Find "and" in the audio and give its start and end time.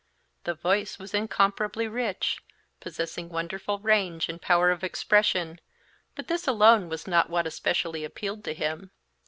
4.29-4.41